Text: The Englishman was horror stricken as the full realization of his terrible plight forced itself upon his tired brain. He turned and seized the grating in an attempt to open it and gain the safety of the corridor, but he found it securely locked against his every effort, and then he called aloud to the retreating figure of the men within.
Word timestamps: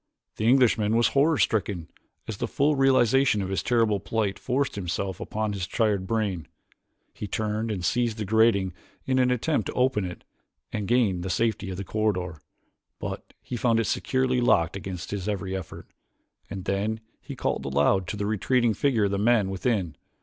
The 0.37 0.47
Englishman 0.47 0.95
was 0.95 1.09
horror 1.09 1.37
stricken 1.37 1.87
as 2.27 2.37
the 2.37 2.47
full 2.47 2.75
realization 2.75 3.39
of 3.43 3.49
his 3.49 3.61
terrible 3.61 3.99
plight 3.99 4.39
forced 4.39 4.75
itself 4.75 5.19
upon 5.19 5.53
his 5.53 5.67
tired 5.67 6.07
brain. 6.07 6.47
He 7.13 7.27
turned 7.27 7.69
and 7.69 7.85
seized 7.85 8.17
the 8.17 8.25
grating 8.25 8.73
in 9.05 9.19
an 9.19 9.29
attempt 9.29 9.67
to 9.67 9.73
open 9.73 10.03
it 10.03 10.23
and 10.73 10.87
gain 10.87 11.21
the 11.21 11.29
safety 11.29 11.69
of 11.69 11.77
the 11.77 11.83
corridor, 11.83 12.41
but 12.97 13.35
he 13.43 13.55
found 13.55 13.79
it 13.79 13.85
securely 13.85 14.41
locked 14.41 14.75
against 14.75 15.11
his 15.11 15.29
every 15.29 15.55
effort, 15.55 15.85
and 16.49 16.65
then 16.65 16.99
he 17.21 17.35
called 17.35 17.63
aloud 17.63 18.07
to 18.07 18.17
the 18.17 18.25
retreating 18.25 18.73
figure 18.73 19.03
of 19.05 19.11
the 19.11 19.19
men 19.19 19.51
within. 19.51 19.95